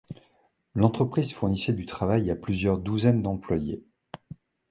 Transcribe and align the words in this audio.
L'entreprise 0.73 1.31
fournissait 1.31 1.73
du 1.73 1.85
travail 1.85 2.31
à 2.31 2.35
plusieurs 2.35 2.79
douzaines 2.79 3.21
d’employés. 3.21 3.85